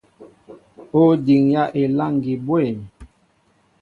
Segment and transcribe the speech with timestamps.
[0.99, 2.77] Ó diŋyá elâŋgi bwɛ̂m?